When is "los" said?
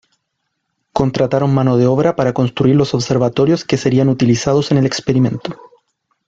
2.75-2.95